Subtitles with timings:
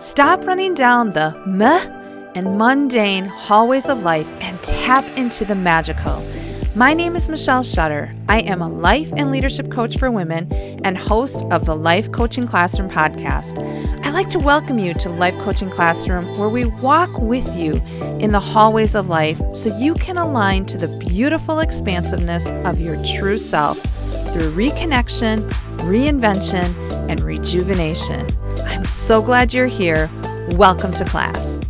[0.00, 1.84] Stop running down the meh
[2.34, 6.26] and mundane hallways of life and tap into the magical.
[6.74, 8.10] My name is Michelle Shutter.
[8.26, 10.50] I am a life and leadership coach for women
[10.84, 13.58] and host of the Life Coaching Classroom podcast.
[14.02, 17.74] I'd like to welcome you to Life Coaching Classroom, where we walk with you
[18.20, 22.96] in the hallways of life so you can align to the beautiful expansiveness of your
[23.04, 23.78] true self
[24.32, 25.46] through reconnection,
[25.80, 26.74] reinvention,
[27.10, 28.26] and rejuvenation.
[28.58, 30.10] I'm so glad you're here.
[30.50, 31.60] Welcome to class.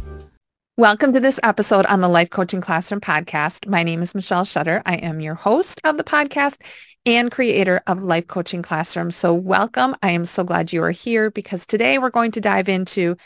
[0.76, 3.68] Welcome to this episode on the Life Coaching Classroom podcast.
[3.68, 4.82] My name is Michelle Shutter.
[4.86, 6.56] I am your host of the podcast
[7.04, 9.10] and creator of Life Coaching Classroom.
[9.10, 9.94] So welcome.
[10.02, 13.16] I am so glad you are here because today we're going to dive into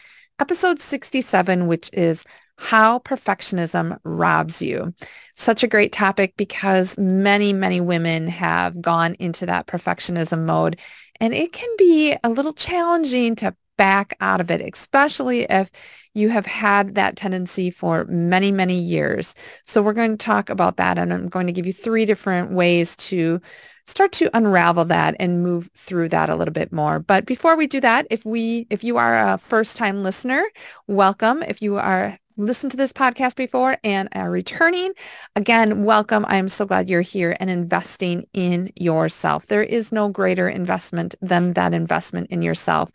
[0.40, 2.24] episode 67, which is
[2.56, 4.94] how perfectionism robs you.
[5.34, 10.78] Such a great topic because many, many women have gone into that perfectionism mode
[11.20, 15.70] and it can be a little challenging to back out of it, especially if
[16.14, 19.34] you have had that tendency for many, many years.
[19.64, 22.52] So we're going to talk about that and I'm going to give you three different
[22.52, 23.40] ways to
[23.86, 27.00] start to unravel that and move through that a little bit more.
[27.00, 30.44] But before we do that, if we if you are a first time listener,
[30.86, 31.42] welcome.
[31.42, 34.92] If you are listened to this podcast before and are returning,
[35.36, 36.24] again, welcome.
[36.28, 39.46] I'm so glad you're here and investing in yourself.
[39.46, 42.90] There is no greater investment than that investment in yourself.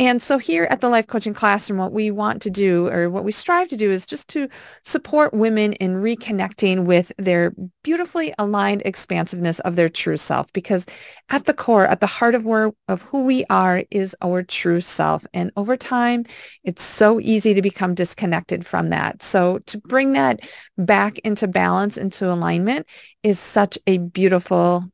[0.00, 3.22] And so here at the Life Coaching Classroom, what we want to do or what
[3.22, 4.48] we strive to do is just to
[4.82, 7.52] support women in reconnecting with their
[7.84, 10.52] beautifully aligned expansiveness of their true self.
[10.52, 10.84] Because
[11.28, 14.80] at the core, at the heart of where of who we are is our true
[14.80, 15.24] self.
[15.32, 16.24] And over time,
[16.64, 19.22] it's so easy to become disconnected from that.
[19.22, 20.40] So to bring that
[20.76, 22.88] back into balance, into alignment
[23.22, 24.90] is such a beautiful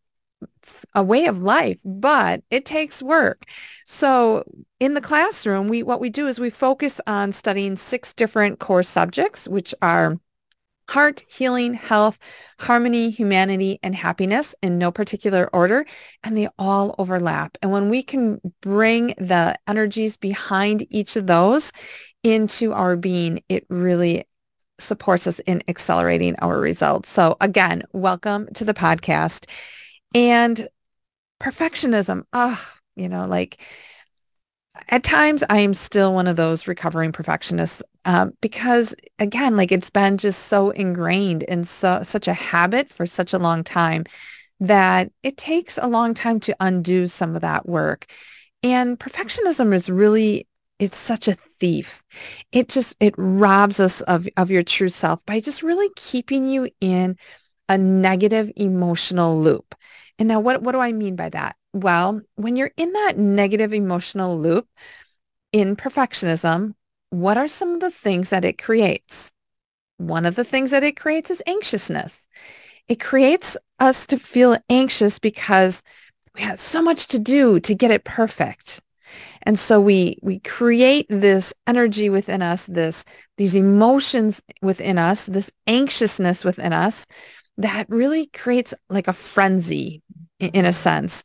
[0.95, 3.45] a way of life, but it takes work.
[3.87, 4.45] So
[4.79, 8.83] in the classroom, we what we do is we focus on studying six different core
[8.83, 10.19] subjects, which are
[10.91, 12.19] heart, healing, health,
[12.59, 15.87] harmony, humanity, and happiness in no particular order,
[16.25, 17.57] and they all overlap.
[17.63, 21.73] And when we can bring the energies behind each of those
[22.25, 24.25] into our being, it really
[24.81, 27.09] supports us in accelerating our results.
[27.09, 29.47] So again, welcome to the podcast.
[30.15, 30.69] And
[31.41, 32.63] perfectionism, oh,
[32.97, 33.61] you know, like
[34.89, 39.91] at times I am still one of those recovering perfectionists um, because again, like it's
[39.91, 44.05] been just so ingrained in so, such a habit for such a long time
[44.61, 48.07] that it takes a long time to undo some of that work.
[48.63, 50.47] And perfectionism is really,
[50.79, 52.03] it's such a thief.
[52.53, 56.69] It just, it robs us of, of your true self by just really keeping you
[56.81, 57.17] in
[57.71, 59.77] a negative emotional loop.
[60.19, 61.55] And now what, what do I mean by that?
[61.73, 64.69] Well, when you're in that negative emotional loop
[65.53, 66.75] in perfectionism,
[67.11, 69.31] what are some of the things that it creates?
[69.99, 72.27] One of the things that it creates is anxiousness.
[72.89, 75.85] It creates us to feel anxious because
[76.35, 78.81] we have so much to do to get it perfect.
[79.43, 83.05] And so we we create this energy within us, this
[83.37, 87.07] these emotions within us, this anxiousness within us
[87.61, 90.03] that really creates like a frenzy
[90.39, 91.25] in a sense.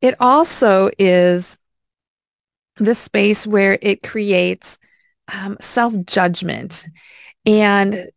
[0.00, 1.58] It also is
[2.76, 4.78] the space where it creates
[5.32, 6.86] um, self-judgment
[7.46, 8.10] and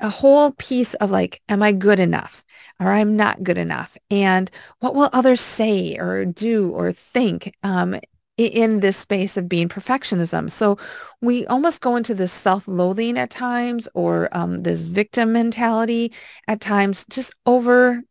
[0.00, 2.44] a whole piece of like, am I good enough
[2.80, 3.96] or I'm not good enough?
[4.10, 8.00] And what will others say or do or think um,
[8.36, 10.50] in this space of being perfectionism.
[10.50, 10.76] So
[11.20, 16.12] we almost go into this self-loathing at times or um, this victim mentality
[16.48, 18.02] at times just over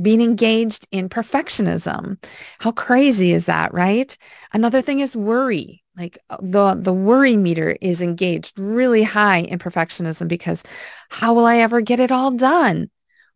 [0.00, 2.22] being engaged in perfectionism.
[2.60, 4.16] How crazy is that, right?
[4.52, 5.82] Another thing is worry.
[5.96, 10.62] Like the, the worry meter is engaged really high in perfectionism because
[11.10, 12.88] how will I ever get it all done?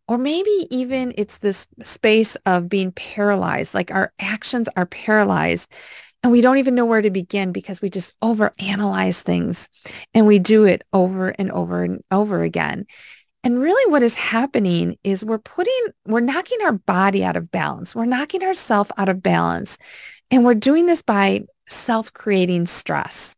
[0.07, 5.69] Or maybe even it's this space of being paralyzed, like our actions are paralyzed
[6.23, 9.67] and we don't even know where to begin because we just overanalyze things
[10.13, 12.85] and we do it over and over and over again.
[13.43, 17.93] And really what is happening is we're putting, we're knocking our body out of balance.
[17.93, 19.77] We're knocking ourselves out of balance.
[20.31, 23.35] And we're doing this by self-creating stress.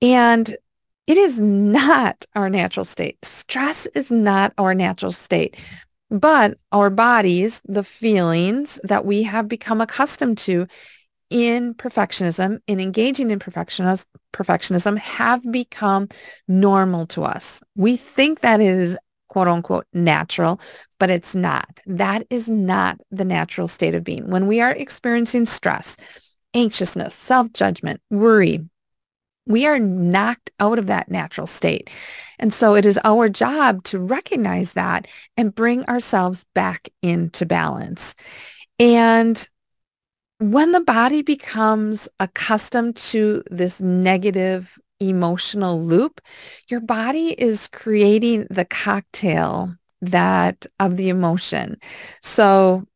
[0.00, 0.56] And
[1.06, 3.22] it is not our natural state.
[3.24, 5.54] Stress is not our natural state.
[6.08, 10.66] But our bodies, the feelings that we have become accustomed to
[11.30, 16.08] in perfectionism, in engaging in perfectionism, perfectionism have become
[16.46, 17.60] normal to us.
[17.74, 18.96] We think that is
[19.28, 20.60] quote unquote natural,
[20.98, 21.80] but it's not.
[21.86, 24.30] That is not the natural state of being.
[24.30, 25.96] When we are experiencing stress,
[26.54, 28.60] anxiousness, self-judgment, worry,
[29.46, 31.90] we are knocked out of that natural state.
[32.38, 35.06] And so it is our job to recognize that
[35.36, 38.14] and bring ourselves back into balance.
[38.78, 39.48] And
[40.38, 46.20] when the body becomes accustomed to this negative emotional loop,
[46.68, 51.78] your body is creating the cocktail that of the emotion.
[52.22, 52.86] So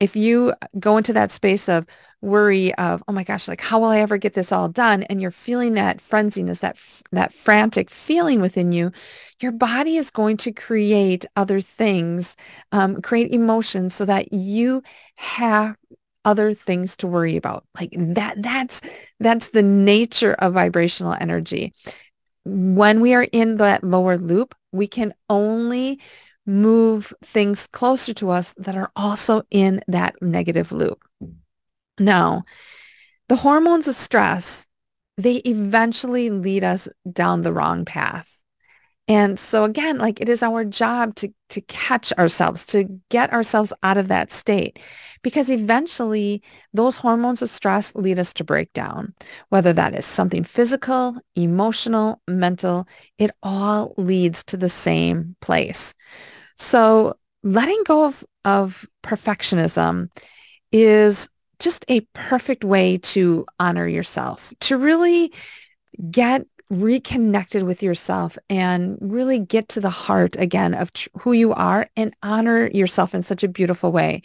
[0.00, 1.86] if you go into that space of
[2.22, 5.04] worry of, oh my gosh, like how will I ever get this all done?
[5.04, 6.76] And you're feeling that frenziness, that,
[7.12, 8.92] that frantic feeling within you,
[9.40, 12.36] your body is going to create other things,
[12.72, 14.82] um, create emotions so that you
[15.16, 15.76] have
[16.24, 17.64] other things to worry about.
[17.78, 18.80] Like that, that's,
[19.18, 21.72] that's the nature of vibrational energy.
[22.44, 26.00] When we are in that lower loop, we can only
[26.46, 31.04] move things closer to us that are also in that negative loop.
[31.98, 32.44] Now,
[33.28, 34.66] the hormones of stress,
[35.16, 38.29] they eventually lead us down the wrong path.
[39.08, 43.72] And so again, like it is our job to, to catch ourselves, to get ourselves
[43.82, 44.78] out of that state
[45.22, 46.42] because eventually
[46.72, 49.12] those hormones of stress lead us to breakdown,
[49.48, 52.86] whether that is something physical, emotional, mental,
[53.18, 55.94] it all leads to the same place.
[56.56, 60.08] So letting go of, of perfectionism
[60.72, 65.32] is just a perfect way to honor yourself, to really
[66.10, 71.52] get reconnected with yourself and really get to the heart again of tr- who you
[71.52, 74.22] are and honor yourself in such a beautiful way.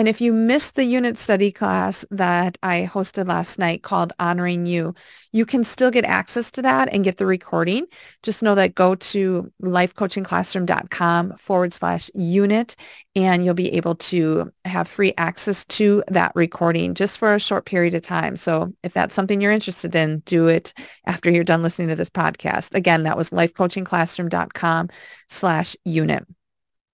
[0.00, 4.64] And if you missed the unit study class that I hosted last night called Honoring
[4.64, 4.94] You,
[5.30, 7.84] you can still get access to that and get the recording.
[8.22, 12.76] Just know that go to lifecoachingclassroom.com forward slash unit
[13.14, 17.66] and you'll be able to have free access to that recording just for a short
[17.66, 18.38] period of time.
[18.38, 20.72] So if that's something you're interested in, do it
[21.04, 22.72] after you're done listening to this podcast.
[22.74, 24.88] Again, that was lifecoachingclassroom.com
[25.28, 26.26] slash unit.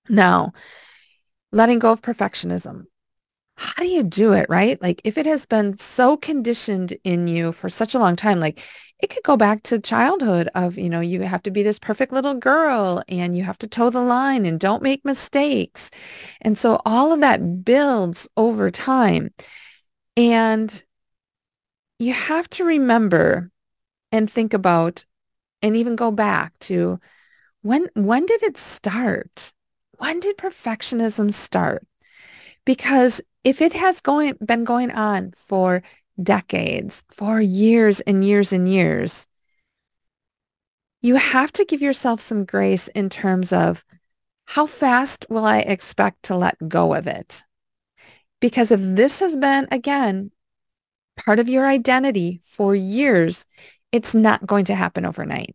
[0.09, 0.55] Now,
[1.53, 2.87] letting go of perfectionism
[3.57, 4.81] how do you do it, right?
[4.83, 8.63] Like if it has been so conditioned in you for such a long time, like
[9.03, 12.13] it could go back to childhood of, you know, you have to be this perfect
[12.13, 15.91] little girl and you have to toe the line and don't make mistakes.
[16.41, 19.33] And so all of that builds over time.
[20.17, 20.83] And
[21.99, 23.51] you have to remember
[24.13, 25.05] and think about
[25.63, 27.01] and even go back to
[27.63, 29.53] when when did it start?
[29.99, 31.87] When did perfectionism start?
[32.65, 35.81] Because if it has going been going on for
[36.21, 39.29] decades, for years and years and years,
[41.01, 43.85] you have to give yourself some grace in terms of
[44.47, 47.45] how fast will I expect to let go of it?
[48.41, 50.33] Because if this has been, again,
[51.17, 53.47] part of your identity for years,
[53.93, 55.55] it's not going to happen overnight.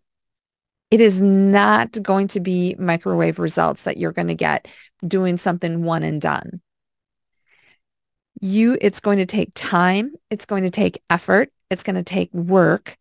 [0.91, 4.69] It is not going to be microwave results that you're going to get
[5.05, 6.61] doing something one and done
[8.41, 10.13] you, it's going to take time.
[10.29, 11.51] It's going to take effort.
[11.69, 12.97] It's going to take work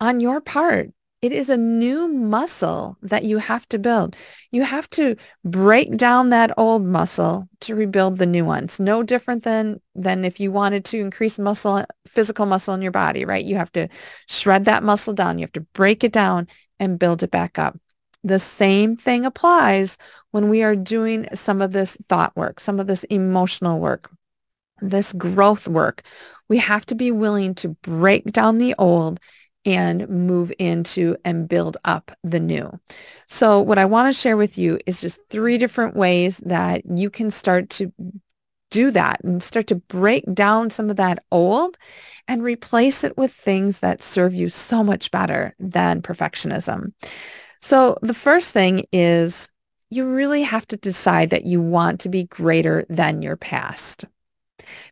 [0.00, 0.90] on your part.
[1.20, 4.16] It is a new muscle that you have to build.
[4.50, 5.14] You have to
[5.44, 8.80] break down that old muscle to rebuild the new ones.
[8.80, 13.24] No different than, than if you wanted to increase muscle, physical muscle in your body,
[13.24, 13.44] right?
[13.44, 13.88] You have to
[14.28, 15.38] shred that muscle down.
[15.38, 16.48] You have to break it down
[16.80, 17.78] and build it back up.
[18.24, 19.98] The same thing applies
[20.32, 24.10] when we are doing some of this thought work, some of this emotional work
[24.82, 26.02] this growth work,
[26.48, 29.20] we have to be willing to break down the old
[29.64, 32.80] and move into and build up the new.
[33.28, 37.10] So what I want to share with you is just three different ways that you
[37.10, 37.92] can start to
[38.70, 41.76] do that and start to break down some of that old
[42.26, 46.92] and replace it with things that serve you so much better than perfectionism.
[47.60, 49.48] So the first thing is
[49.90, 54.06] you really have to decide that you want to be greater than your past.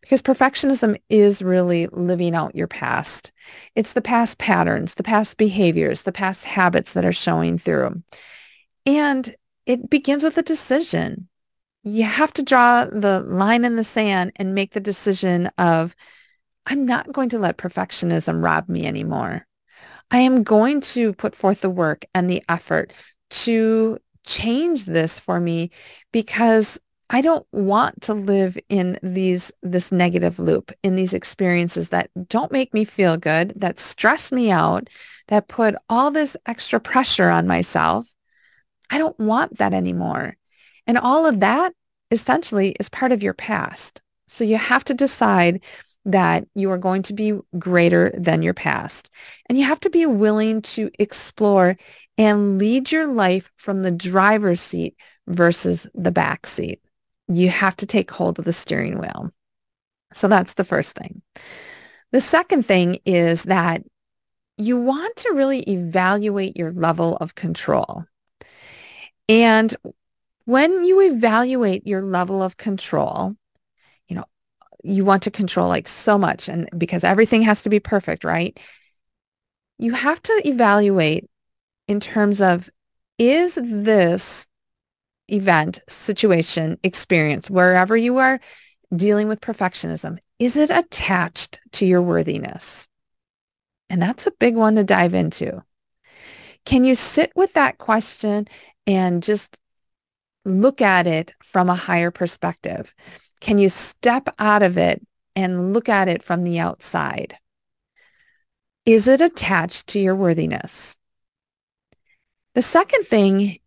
[0.01, 3.33] Because perfectionism is really living out your past.
[3.75, 8.03] It's the past patterns, the past behaviors, the past habits that are showing through.
[8.87, 9.35] And
[9.67, 11.29] it begins with a decision.
[11.83, 15.95] You have to draw the line in the sand and make the decision of,
[16.67, 19.47] I'm not going to let perfectionism rob me anymore.
[20.11, 22.93] I am going to put forth the work and the effort
[23.31, 25.71] to change this for me
[26.13, 26.79] because
[27.13, 32.53] I don't want to live in these this negative loop, in these experiences that don't
[32.53, 34.89] make me feel good, that stress me out,
[35.27, 38.15] that put all this extra pressure on myself.
[38.91, 40.37] I don't want that anymore.
[40.87, 41.73] And all of that
[42.13, 44.01] essentially is part of your past.
[44.29, 45.63] So you have to decide
[46.05, 49.11] that you are going to be greater than your past.
[49.49, 51.77] And you have to be willing to explore
[52.17, 56.81] and lead your life from the driver's seat versus the back seat.
[57.33, 59.31] You have to take hold of the steering wheel.
[60.13, 61.23] So that's the first thing.
[62.13, 63.83] The second thing is that
[64.57, 68.05] you want to really evaluate your level of control.
[69.29, 69.75] And
[70.45, 73.37] when you evaluate your level of control,
[74.09, 74.25] you know,
[74.83, 78.59] you want to control like so much and because everything has to be perfect, right?
[79.79, 81.31] You have to evaluate
[81.87, 82.69] in terms of
[83.19, 84.49] is this
[85.33, 88.41] event, situation, experience, wherever you are
[88.95, 92.89] dealing with perfectionism, is it attached to your worthiness?
[93.89, 95.63] And that's a big one to dive into.
[96.65, 98.47] Can you sit with that question
[98.87, 99.57] and just
[100.45, 102.95] look at it from a higher perspective?
[103.41, 105.01] Can you step out of it
[105.35, 107.37] and look at it from the outside?
[108.87, 110.97] Is it attached to your worthiness?
[112.55, 113.59] The second thing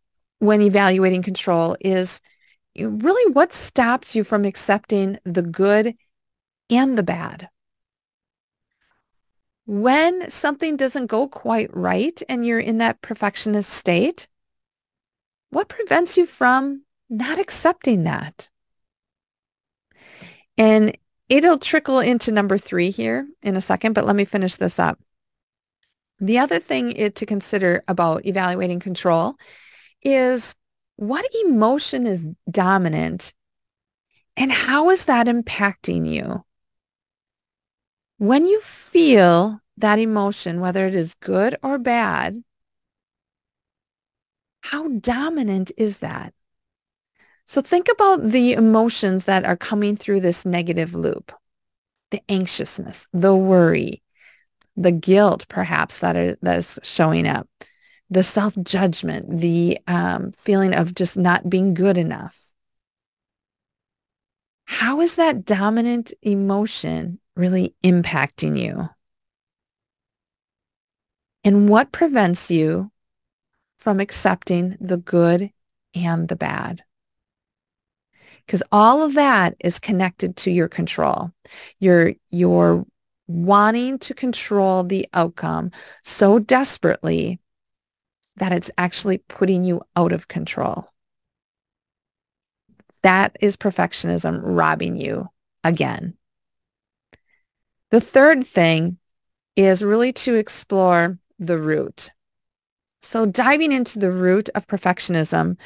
[0.44, 2.20] when evaluating control is
[2.78, 5.96] really what stops you from accepting the good
[6.70, 7.48] and the bad.
[9.66, 14.28] When something doesn't go quite right and you're in that perfectionist state,
[15.50, 18.50] what prevents you from not accepting that?
[20.58, 20.98] And
[21.30, 25.00] it'll trickle into number three here in a second, but let me finish this up.
[26.20, 29.38] The other thing to consider about evaluating control
[30.04, 30.56] is
[30.96, 33.34] what emotion is dominant
[34.36, 36.44] and how is that impacting you?
[38.18, 42.44] When you feel that emotion, whether it is good or bad,
[44.62, 46.34] how dominant is that?
[47.46, 51.32] So think about the emotions that are coming through this negative loop.
[52.12, 54.02] The anxiousness, the worry,
[54.76, 57.48] the guilt perhaps that, are, that is showing up,
[58.14, 62.40] the self-judgment, the um, feeling of just not being good enough.
[64.66, 68.90] How is that dominant emotion really impacting you?
[71.44, 72.92] And what prevents you
[73.78, 75.52] from accepting the good
[75.94, 76.84] and the bad?
[78.46, 81.32] Because all of that is connected to your control.
[81.80, 82.86] Your, your
[83.28, 85.72] wanting to control the outcome
[86.04, 87.40] so desperately
[88.38, 90.88] that it's actually putting you out of control.
[93.04, 95.30] That is perfectionism robbing you
[95.64, 96.16] again.
[97.92, 98.98] The third thing
[99.56, 102.10] is really to explore the root.
[103.02, 105.58] So diving into the root of perfectionism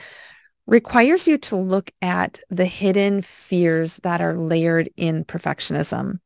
[0.66, 6.20] requires you to look at the hidden fears that are layered in perfectionism.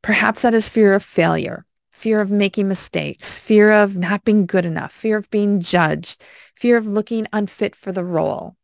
[0.00, 1.66] Perhaps that is fear of failure,
[1.98, 6.22] fear of making mistakes, fear of not being good enough, fear of being judged,
[6.54, 8.54] fear of looking unfit for the role.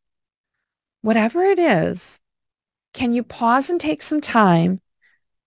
[1.02, 2.20] Whatever it is,
[2.92, 4.78] can you pause and take some time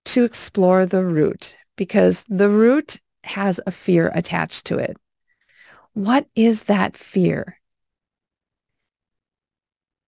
[0.05, 1.55] to explore the root?
[1.77, 4.97] Because the root has a fear attached to it.
[5.93, 7.59] What is that fear?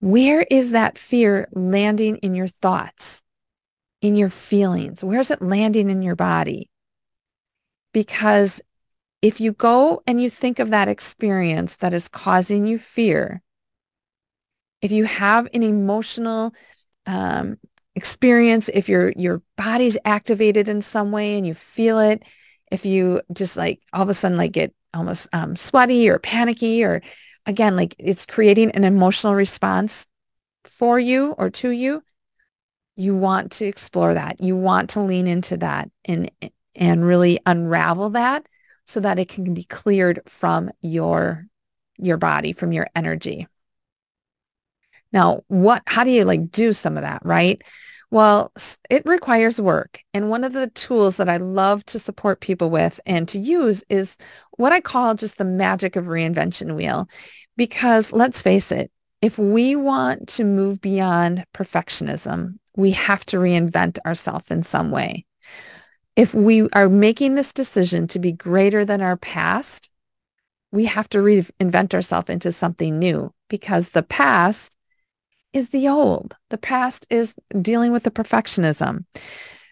[0.01, 3.23] Where is that fear landing in your thoughts,
[4.01, 5.01] in your feelings?
[5.01, 6.69] Where is it landing in your body?
[7.93, 8.61] Because
[9.21, 13.41] if you go and you think of that experience that is causing you fear,
[14.81, 16.53] if you have an emotional
[17.05, 17.57] um,
[17.95, 22.23] experience, if your your body's activated in some way and you feel it,
[22.71, 26.83] if you just like all of a sudden like get almost um, sweaty or panicky
[26.83, 27.01] or
[27.45, 30.07] again like it's creating an emotional response
[30.65, 32.01] for you or to you,
[32.95, 34.41] you want to explore that.
[34.41, 36.31] You want to lean into that and
[36.79, 38.47] and really unravel that
[38.85, 41.45] so that it can be cleared from your
[42.01, 43.45] your body, from your energy.
[45.11, 47.61] Now, what how do you like do some of that, right?
[48.11, 48.51] Well,
[48.89, 50.01] it requires work.
[50.15, 53.83] And one of the tools that I love to support people with and to use
[53.89, 54.17] is
[54.57, 57.07] what I call just the magic of reinvention wheel.
[57.55, 63.99] Because let's face it, if we want to move beyond perfectionism, we have to reinvent
[64.05, 65.25] ourselves in some way
[66.19, 69.89] if we are making this decision to be greater than our past,
[70.69, 74.75] we have to reinvent ourselves into something new because the past
[75.53, 76.35] is the old.
[76.49, 79.05] The past is dealing with the perfectionism.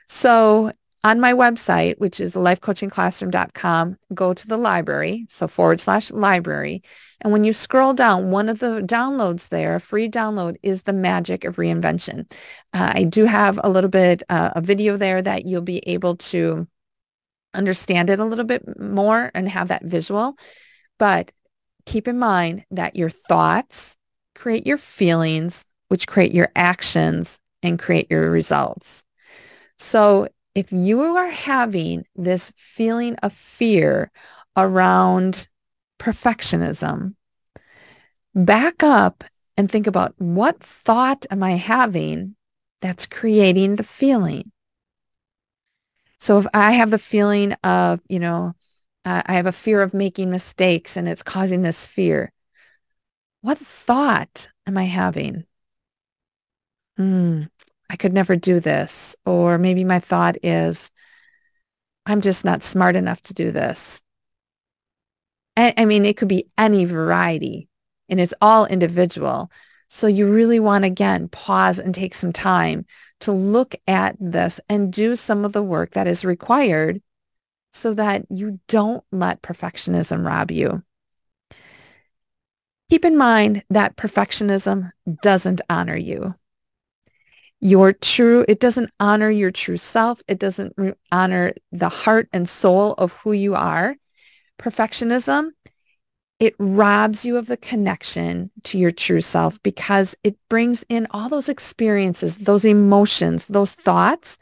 [0.07, 0.71] So
[1.07, 6.83] on my website, which is lifecoachingclassroom.com, go to the library, so forward slash library.
[7.21, 10.91] And when you scroll down, one of the downloads there, a free download, is the
[10.91, 12.29] magic of reinvention.
[12.73, 16.17] Uh, I do have a little bit, uh, a video there that you'll be able
[16.17, 16.67] to
[17.53, 20.37] understand it a little bit more and have that visual.
[20.99, 21.31] But
[21.85, 23.95] keep in mind that your thoughts
[24.35, 29.05] create your feelings, which create your actions and create your results.
[29.79, 34.09] So if you are having this feeling of fear
[34.57, 35.47] around
[35.99, 37.13] perfectionism,
[38.33, 39.23] back up
[39.55, 42.35] and think about what thought am I having
[42.81, 44.51] that's creating the feeling?
[46.17, 48.55] So if I have the feeling of, you know,
[49.05, 52.31] uh, I have a fear of making mistakes and it's causing this fear,
[53.41, 55.45] what thought am I having?
[56.97, 57.43] Hmm,
[57.89, 59.15] I could never do this.
[59.25, 60.91] Or maybe my thought is,
[62.05, 64.01] I'm just not smart enough to do this.
[65.59, 67.67] I, mean, it could be any variety
[68.09, 69.51] and it's all individual.
[69.87, 72.85] So you really want again, pause and take some time
[73.21, 77.01] to look at this and do some of the work that is required
[77.73, 80.83] so that you don't let perfectionism rob you.
[82.91, 84.91] Keep in mind that perfectionism
[85.21, 86.35] doesn't honor you
[87.59, 90.21] your true, it doesn't honor your true self.
[90.27, 90.75] It doesn't
[91.11, 93.95] honor the heart and soul of who you are.
[94.59, 95.51] Perfectionism,
[96.39, 101.29] it robs you of the connection to your true self because it brings in all
[101.29, 104.37] those experiences, those emotions, those thoughts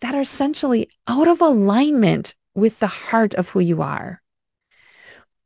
[0.00, 4.22] that are essentially out of alignment with the heart of who you are.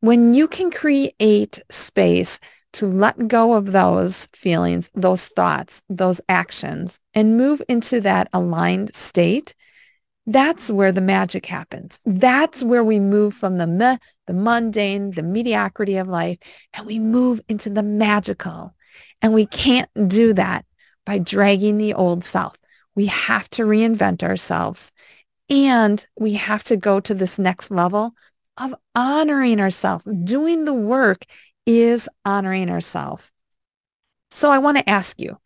[0.00, 2.40] When you can create space
[2.74, 8.94] to let go of those feelings, those thoughts, those actions, and move into that aligned
[8.94, 9.54] state,
[10.26, 11.98] that's where the magic happens.
[12.04, 16.38] That's where we move from the meh, the mundane, the mediocrity of life,
[16.72, 18.74] and we move into the magical.
[19.20, 20.64] And we can't do that
[21.04, 22.56] by dragging the old self.
[22.94, 24.92] We have to reinvent ourselves
[25.50, 28.14] and we have to go to this next level
[28.56, 31.24] of honoring ourselves, doing the work
[31.66, 33.30] is honoring ourselves.
[34.30, 35.38] So I want to ask you,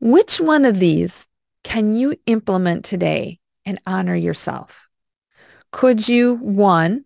[0.00, 1.28] which one of these
[1.62, 4.88] can you implement today and honor yourself?
[5.70, 7.04] Could you, one,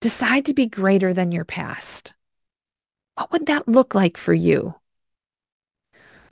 [0.00, 2.14] decide to be greater than your past?
[3.14, 4.76] What would that look like for you?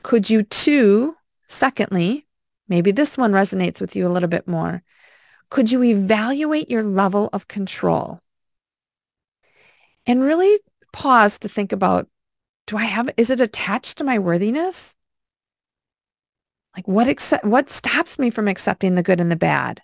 [0.03, 1.17] Could you, two,
[1.49, 2.27] secondly,
[2.69, 4.83] maybe this one resonates with you a little bit more.
[5.51, 8.21] Could you evaluate your level of control?
[10.07, 10.59] And really
[10.93, 12.09] pause to think about,
[12.67, 14.95] do I have, is it attached to my worthiness?
[16.77, 19.83] Like what, accept, what stops me from accepting the good and the bad?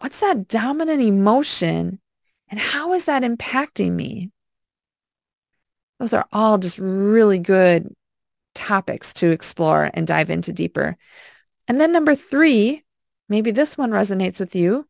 [0.00, 2.00] What's that dominant emotion
[2.48, 4.30] and how is that impacting me?
[5.98, 7.92] Those are all just really good
[8.54, 10.96] topics to explore and dive into deeper.
[11.66, 12.84] And then number three,
[13.28, 14.86] maybe this one resonates with you.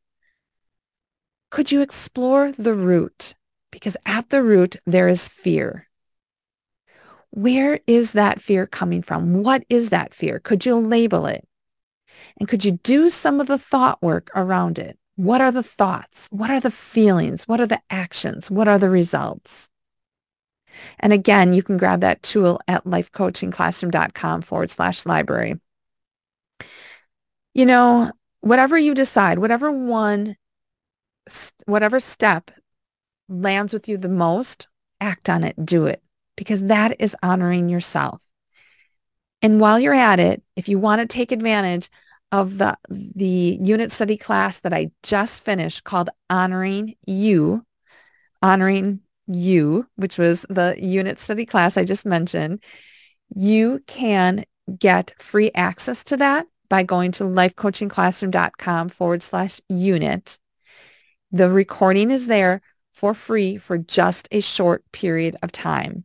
[1.51, 3.35] Could you explore the root?
[3.70, 5.88] Because at the root, there is fear.
[7.31, 9.42] Where is that fear coming from?
[9.42, 10.38] What is that fear?
[10.38, 11.46] Could you label it?
[12.38, 14.98] And could you do some of the thought work around it?
[15.16, 16.28] What are the thoughts?
[16.31, 17.44] What are the feelings?
[17.46, 18.50] What are the actions?
[18.50, 19.68] What are the results?
[21.00, 25.61] And again, you can grab that tool at lifecoachingclassroom.com forward slash library.
[27.52, 30.37] You know, whatever you decide, whatever one,
[31.66, 32.52] whatever step
[33.28, 34.68] lands with you the most,
[35.00, 36.02] act on it, do it,
[36.36, 38.22] because that is honoring yourself.
[39.42, 41.90] And while you're at it, if you want to take advantage
[42.32, 47.64] of the, the unit study class that I just finished called Honoring You,
[48.42, 52.62] Honoring You, which was the unit study class I just mentioned,
[53.34, 54.44] you can
[54.78, 60.38] get free access to that by going to lifecoachingclassroom.com forward slash unit.
[61.30, 62.60] The recording is there
[62.98, 66.04] for free for just a short period of time.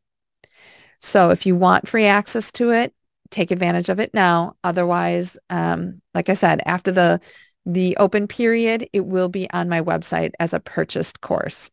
[1.01, 2.93] So if you want free access to it,
[3.32, 4.58] take advantage of it now.
[4.63, 7.19] Otherwise, um, like I said, after the
[7.65, 11.71] the open period, it will be on my website as a purchased course.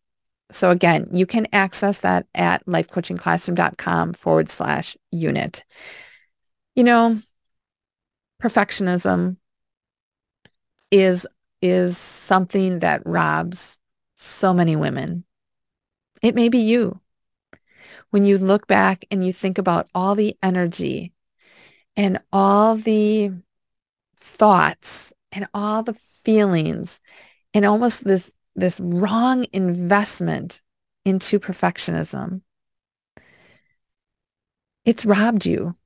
[0.53, 5.65] So again, you can access that at lifecoachingclassroom.com forward slash unit.
[6.75, 7.21] You know,
[8.43, 9.37] perfectionism
[10.91, 11.27] is
[11.61, 13.80] is something that robs
[14.21, 15.25] so many women.
[16.23, 17.01] It may be you.
[18.11, 21.13] When you look back and you think about all the energy
[21.97, 23.33] and all the
[24.17, 27.01] thoughts and all the feelings
[27.55, 30.61] and almost this this wrong investment
[31.05, 32.43] into perfectionism
[34.85, 35.77] it's robbed you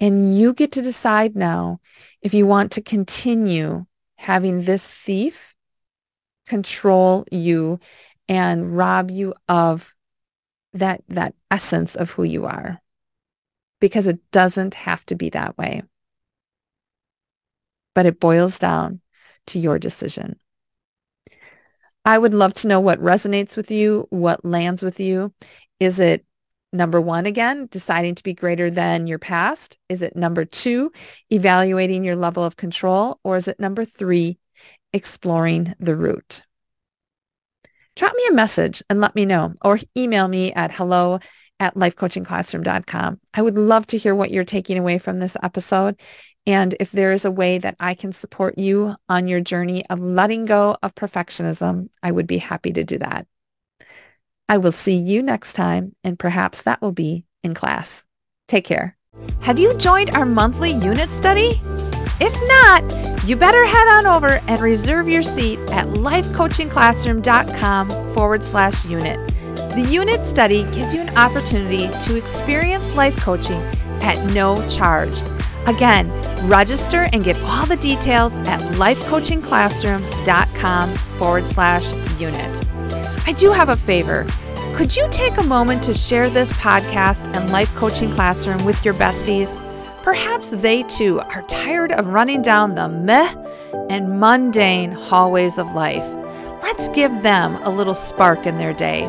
[0.00, 1.80] and you get to decide now
[2.22, 5.51] if you want to continue having this thief
[6.46, 7.78] control you
[8.28, 9.94] and rob you of
[10.72, 12.80] that that essence of who you are.
[13.80, 15.82] Because it doesn't have to be that way.
[17.94, 19.00] But it boils down
[19.48, 20.38] to your decision.
[22.04, 25.32] I would love to know what resonates with you what lands with you.
[25.78, 26.24] Is it
[26.72, 29.78] number one again deciding to be greater than your past?
[29.88, 30.90] Is it number two
[31.30, 33.20] evaluating your level of control?
[33.24, 34.38] Or is it number three
[34.92, 36.42] exploring the root
[37.96, 41.18] drop me a message and let me know or email me at hello
[41.60, 43.20] at lifecoachingclassroom.com.
[43.34, 45.98] I would love to hear what you're taking away from this episode.
[46.44, 50.00] And if there is a way that I can support you on your journey of
[50.00, 53.26] letting go of perfectionism, I would be happy to do that.
[54.48, 58.02] I will see you next time, and perhaps that will be in class.
[58.48, 58.96] Take care.
[59.40, 61.60] Have you joined our monthly unit study?
[62.20, 68.84] If not, you better head on over and reserve your seat at lifecoachingclassroom.com forward slash
[68.84, 69.16] unit.
[69.74, 73.60] The unit study gives you an opportunity to experience life coaching
[74.02, 75.22] at no charge.
[75.66, 76.08] Again,
[76.48, 82.68] register and get all the details at lifecoachingclassroom.com forward slash unit.
[83.26, 84.26] I do have a favor.
[84.74, 88.94] Could you take a moment to share this podcast and Life Coaching Classroom with your
[88.94, 89.61] besties?
[90.02, 93.34] Perhaps they too are tired of running down the meh
[93.88, 96.04] and mundane hallways of life.
[96.62, 99.06] Let's give them a little spark in their day.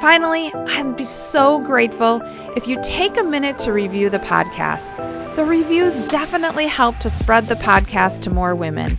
[0.00, 2.20] Finally, I'd be so grateful
[2.56, 4.94] if you take a minute to review the podcast.
[5.36, 8.98] The reviews definitely help to spread the podcast to more women.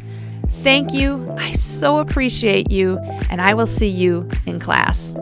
[0.50, 1.34] Thank you.
[1.38, 2.98] I so appreciate you,
[3.30, 5.16] and I will see you in class.